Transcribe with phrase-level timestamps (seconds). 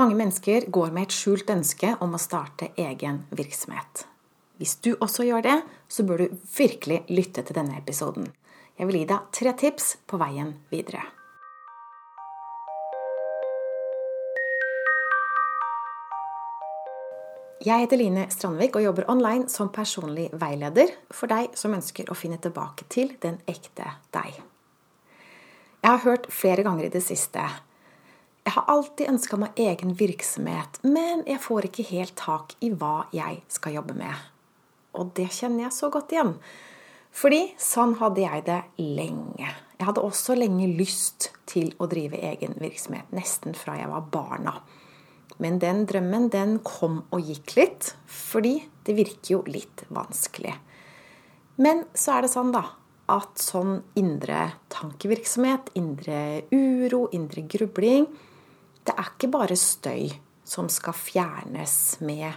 [0.00, 4.06] Mange mennesker går med et skjult ønske om å starte egen virksomhet.
[4.56, 5.56] Hvis du også gjør det,
[5.92, 8.30] så bør du virkelig lytte til denne episoden.
[8.80, 11.04] Jeg vil gi deg tre tips på veien videre.
[17.60, 22.16] Jeg heter Line Strandvik og jobber online som personlig veileder for deg som ønsker å
[22.16, 24.40] finne tilbake til den ekte deg.
[25.84, 27.44] Jeg har hørt flere ganger i det siste
[28.40, 33.04] Jeg har alltid ønska meg egen virksomhet, men jeg får ikke helt tak i hva
[33.14, 34.14] jeg skal jobbe med.
[34.96, 36.32] Og det kjenner jeg så godt igjen.
[37.14, 39.50] Fordi sånn hadde jeg det lenge.
[39.76, 44.56] Jeg hadde også lenge lyst til å drive egen virksomhet, nesten fra jeg var barna.
[45.40, 50.56] Men den drømmen, den kom og gikk litt, fordi det virker jo litt vanskelig.
[51.60, 52.64] Men så er det sånn, da,
[53.10, 56.20] at sånn indre tankevirksomhet, indre
[56.54, 58.08] uro, indre grubling
[58.86, 60.10] Det er ikke bare støy
[60.46, 62.32] som skal fjernes med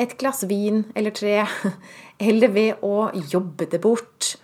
[0.00, 1.42] et glass vin eller tre,
[2.28, 4.34] eller ved å jobbe det bort.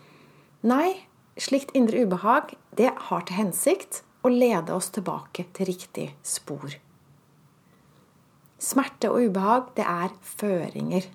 [0.66, 1.06] Nei,
[1.38, 6.74] slikt indre ubehag, det har til hensikt å lede oss tilbake til riktig spor.
[8.58, 11.06] Smerte og ubehag, det er føringer.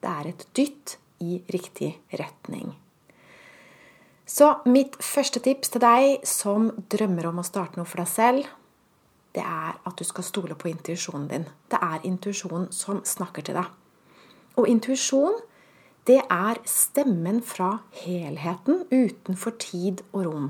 [0.00, 2.72] Det er et dytt i riktig retning.
[4.30, 8.50] Så mitt første tips til deg som drømmer om å starte noe for deg selv,
[9.34, 11.46] det er at du skal stole på intuisjonen din.
[11.70, 13.68] Det er intuisjonen som snakker til deg.
[14.58, 15.38] Og intuisjon,
[16.06, 20.48] det er stemmen fra helheten utenfor tid og rom.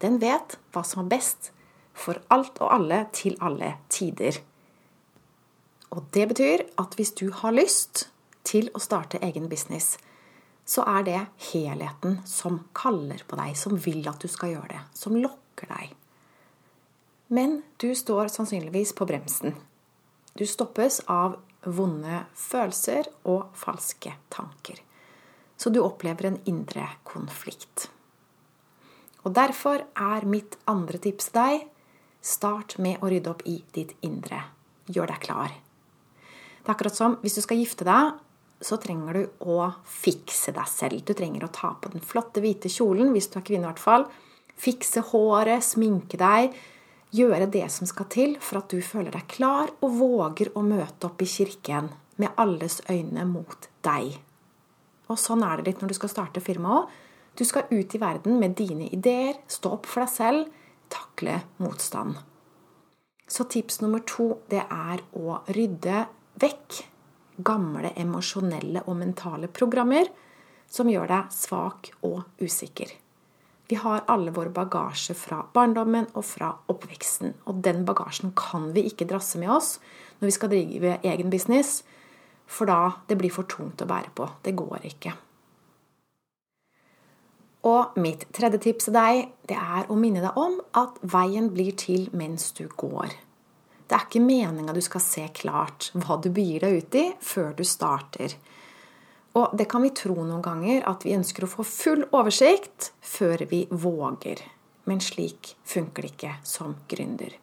[0.00, 1.50] Den vet hva som er best
[1.92, 4.40] for alt og alle til alle tider.
[5.90, 8.06] Og det betyr at hvis du har lyst
[8.46, 9.98] til å starte egen business,
[10.64, 14.82] så er det helheten som kaller på deg, som vil at du skal gjøre det,
[14.96, 15.96] som lokker deg.
[17.30, 19.54] Men du står sannsynligvis på bremsen.
[20.34, 24.80] Du stoppes av vonde følelser og falske tanker.
[25.54, 27.86] Så du opplever en indre konflikt.
[29.22, 31.68] Og derfor er mitt andre tips deg
[32.24, 34.40] start med å rydde opp i ditt indre.
[34.90, 35.54] Gjør deg klar.
[35.54, 38.16] Det er akkurat som hvis du skal gifte deg,
[38.60, 41.04] så trenger du å fikse deg selv.
[41.06, 43.80] Du trenger å ta på den flotte, hvite kjolen, hvis du er kvinne i hvert
[43.80, 44.04] fall.
[44.60, 46.58] Fikse håret, sminke deg.
[47.10, 51.08] Gjøre det som skal til for at du føler deg klar og våger å møte
[51.08, 51.90] opp i kirken
[52.22, 54.14] med alles øyne mot deg.
[55.10, 56.92] Og sånn er det litt når du skal starte firma òg.
[57.34, 60.54] Du skal ut i verden med dine ideer, stå opp for deg selv,
[60.90, 62.18] takle motstand.
[63.30, 66.04] Så tips nummer to det er å rydde
[66.42, 66.80] vekk
[67.42, 70.10] gamle emosjonelle og mentale programmer
[70.70, 72.90] som gjør deg svak og usikker.
[73.70, 77.36] Vi har alle vår bagasje fra barndommen og fra oppveksten.
[77.46, 79.76] Og den bagasjen kan vi ikke drasse med oss
[80.18, 81.84] når vi skal drive egen business,
[82.50, 84.26] for da det blir for tungt å bære på.
[84.42, 85.12] Det går ikke.
[87.70, 91.76] Og mitt tredje tips til deg det er å minne deg om at veien blir
[91.78, 93.14] til mens du går.
[93.86, 97.54] Det er ikke meninga du skal se klart hva du begir deg ut i, før
[97.54, 98.34] du starter.
[99.38, 103.46] Og det kan vi tro noen ganger, at vi ønsker å få full oversikt før
[103.50, 104.42] vi våger.
[104.90, 107.36] Men slik funker det ikke som gründer.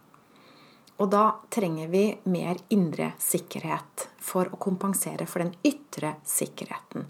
[0.98, 7.06] Og da trenger vi mer indre sikkerhet for å kompensere for den ytre sikkerheten.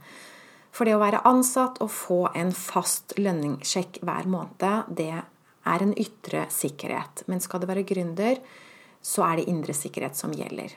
[0.75, 5.95] For det å være ansatt og få en fast lønningssjekk hver måned, det er en
[5.97, 7.23] ytre sikkerhet.
[7.31, 8.43] Men skal det være gründer,
[9.01, 10.75] så er det indre sikkerhet som gjelder.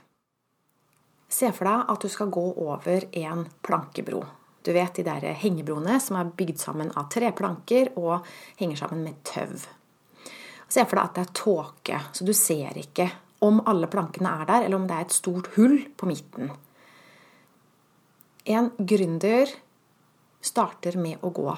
[1.30, 4.24] Se for deg at du skal gå over en plankebro.
[4.66, 8.26] Du vet de der hengebroene som er bygd sammen av tre planker og
[8.58, 9.62] henger sammen med tøv.
[10.70, 13.08] Se for deg at det er tåke, så du ser ikke
[13.46, 16.52] om alle plankene er der, eller om det er et stort hull på midten.
[18.50, 19.48] En gründer
[20.44, 21.48] starter med å gå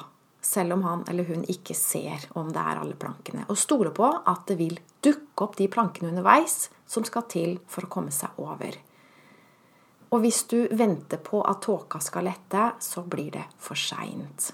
[0.43, 3.45] selv om han eller hun ikke ser om det er alle plankene.
[3.49, 7.87] Og stoler på at det vil dukke opp de plankene underveis som skal til for
[7.87, 8.75] å komme seg over.
[10.13, 14.53] Og hvis du venter på at tåka skal lette, så blir det for seint.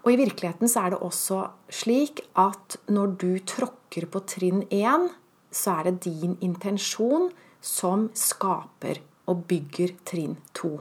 [0.00, 1.40] Og i virkeligheten så er det også
[1.80, 5.10] slik at når du tråkker på trinn én,
[5.50, 7.28] så er det din intensjon
[7.60, 10.78] som skaper og bygger trinn to.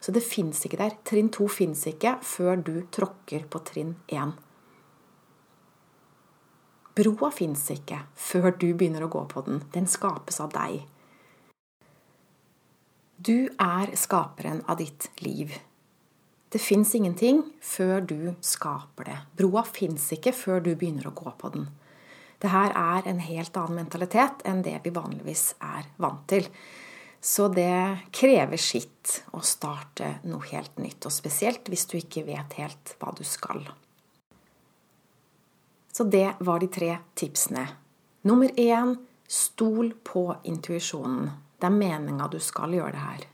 [0.00, 0.96] Så det fins ikke der.
[1.04, 4.34] Trinn to fins ikke før du tråkker på trinn én.
[6.96, 9.62] Broa fins ikke før du begynner å gå på den.
[9.72, 10.82] Den skapes av deg.
[13.22, 15.52] Du er skaperen av ditt liv.
[16.48, 19.16] Det fins ingenting før du skaper det.
[19.36, 21.66] Broa fins ikke før du begynner å gå på den.
[22.40, 26.48] Det her er en helt annen mentalitet enn det vi vanligvis er vant til.
[27.20, 32.56] Så det krever sitt å starte noe helt nytt, og spesielt hvis du ikke vet
[32.56, 33.60] helt hva du skal.
[35.92, 37.68] Så det var de tre tipsene.
[38.24, 38.96] Nummer én
[39.28, 41.28] stol på intuisjonen.
[41.60, 43.26] Det er meninga du skal gjøre det her.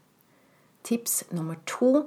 [0.87, 2.07] Tips nummer to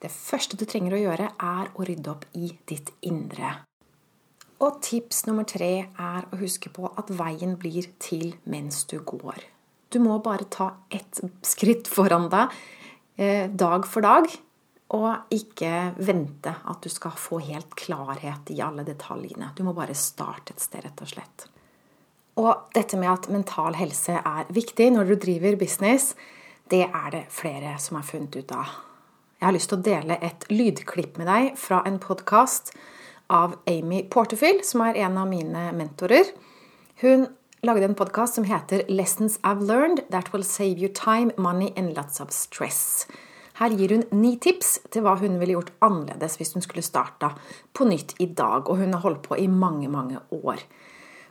[0.00, 3.52] det første du trenger å gjøre, er å rydde opp i ditt indre.
[4.64, 9.44] Og tips nummer tre er å huske på at veien blir til mens du går.
[9.92, 12.54] Du må bare ta ett skritt foran deg
[13.20, 14.28] eh, dag for dag,
[14.96, 19.52] og ikke vente at du skal få helt klarhet i alle detaljene.
[19.56, 21.46] Du må bare starte et sted, rett og slett.
[22.38, 26.14] Og dette med at mental helse er viktig når du driver business,
[26.70, 28.70] det er det flere som har funnet ut av.
[29.40, 32.74] Jeg har lyst til å dele et lydklipp med deg fra en podkast
[33.32, 36.28] av Amy Porterfield, som er en av mine mentorer.
[37.00, 37.26] Hun
[37.66, 41.96] lagde en podkast som heter 'Lessons I've Learned That Will Save You Time, Money and
[41.96, 43.06] Lots of Stress'.
[43.54, 47.34] Her gir hun ni tips til hva hun ville gjort annerledes hvis hun skulle starta
[47.74, 48.68] på nytt i dag.
[48.68, 50.56] Og hun har holdt på i mange, mange år.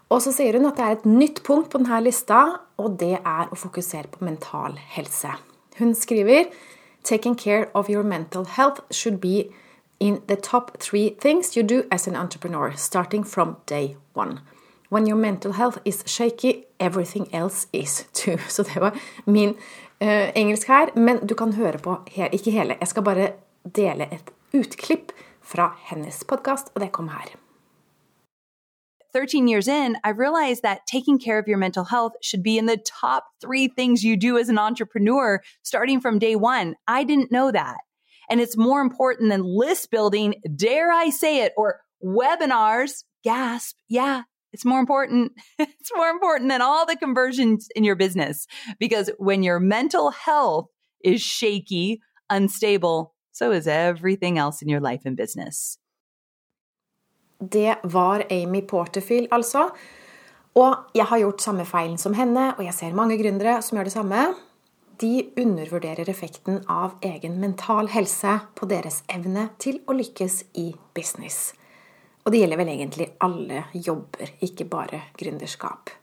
[0.10, 2.42] Og så sier hun at det er et nytt punkt på denne lista,
[2.82, 5.36] og det er å fokusere på mental helse.
[5.78, 6.50] Hun skriver
[7.04, 9.50] Taking care of your mental health should be
[10.00, 14.42] in the top three things you do as an entrepreneur, starting from day one.
[14.90, 18.38] When your mental health is shaky, everything else is too.
[18.48, 19.50] Så det var min
[20.02, 20.90] uh, engelsk her.
[20.96, 22.78] Men du kan høre på her, ikke hele.
[22.80, 23.32] Jeg skal bare
[23.76, 25.12] dele et utklipp
[25.42, 27.38] fra hennes podkast, og det kom her.
[29.14, 32.66] 13 years in, I've realized that taking care of your mental health should be in
[32.66, 36.76] the top three things you do as an entrepreneur starting from day one.
[36.88, 37.78] I didn't know that.
[38.30, 43.04] And it's more important than list building, dare I say it, or webinars.
[43.24, 43.76] Gasp.
[43.90, 44.24] Yeah,
[44.54, 45.34] it's more important.
[45.60, 48.48] it's more important than all the conversions in your business
[48.80, 50.68] because when your mental health
[51.04, 55.78] is shaky, unstable, so is everything else in your life and business.
[57.40, 59.70] Det var Amy Porterfield, altså.
[60.60, 63.88] Og jeg har gjort samme feilen som henne, og jeg ser mange gründere som gjør
[63.88, 64.26] det samme.
[65.00, 71.54] De undervurderer effekten av egen mental helse på deres evne til å lykkes i business.
[72.26, 75.94] Og det gjelder vel egentlig alle jobber, ikke bare gründerskap.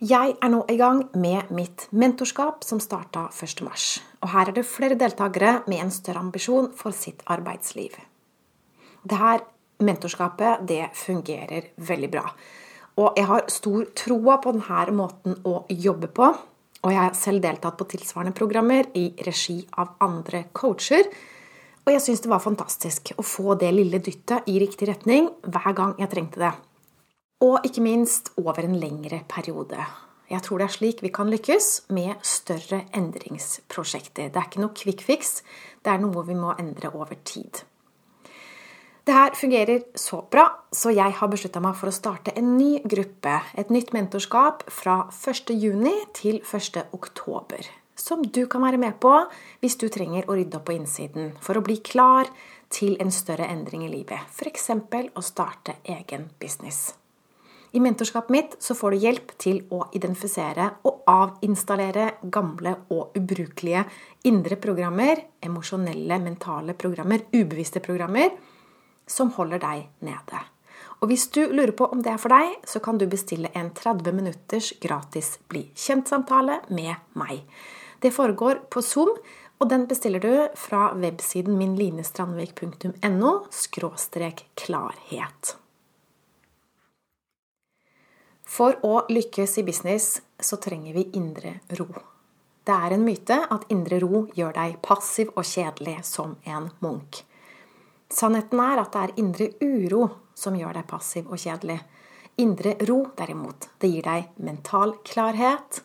[0.00, 3.98] Jeg er nå i gang med mitt mentorskap, som starta 1.3.
[4.22, 7.98] Og her er det flere deltakere med en større ambisjon for sitt arbeidsliv.
[9.02, 9.40] Dette
[9.84, 12.24] mentorskapet det fungerer veldig bra.
[13.00, 16.30] Og jeg har stor troa på denne måten å jobbe på.
[16.80, 21.08] Og jeg har selv deltatt på tilsvarende programmer i regi av andre coacher
[21.86, 25.72] og jeg syns det var fantastisk å få det lille dyttet i riktig retning hver
[25.76, 26.52] gang jeg trengte det.
[27.42, 29.80] Og ikke minst over en lengre periode.
[30.30, 34.28] Jeg tror det er slik vi kan lykkes med større endringsprosjekter.
[34.30, 35.40] Det er ikke noe quick fix,
[35.82, 37.64] det er noe vi må endre over tid.
[39.04, 42.82] Det her fungerer så bra, så jeg har beslutta meg for å starte en ny
[42.84, 45.44] gruppe, et nytt mentorskap, fra 1.6
[46.20, 47.70] til 1.10
[48.00, 49.12] som du kan være med på
[49.60, 52.30] hvis du trenger å rydde opp på innsiden for å bli klar
[52.72, 54.70] til en større endring i livet, f.eks.
[54.70, 56.94] å starte egen business.
[57.72, 63.84] I mentorskapet mitt så får du hjelp til å identifisere og avinstallere gamle og ubrukelige
[64.26, 68.32] indre programmer, emosjonelle, mentale programmer, ubevisste programmer,
[69.10, 70.40] som holder deg nede.
[71.00, 73.70] Og hvis du lurer på om det er for deg, så kan du bestille en
[73.76, 77.40] 30 minutters gratis bli kjent-samtale med meg.
[78.00, 79.16] Det foregår på Zoom,
[79.60, 83.32] og den bestiller du fra websiden minlinestrandvik.no
[84.56, 85.56] klarhet.
[88.50, 91.86] For å lykkes i business så trenger vi indre ro.
[92.66, 97.22] Det er en myte at indre ro gjør deg passiv og kjedelig som en munk.
[98.10, 101.78] Sannheten er at det er indre uro som gjør deg passiv og kjedelig.
[102.40, 105.82] Indre ro, derimot, det gir deg mental klarhet,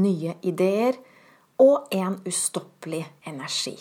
[0.00, 0.98] nye ideer,
[1.58, 3.76] og en ustoppelig energi.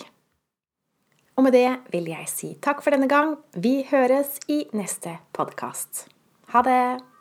[1.37, 3.35] Og med det vil jeg si takk for denne gang.
[3.53, 6.07] Vi høres i neste podkast.
[6.53, 7.16] Ha det!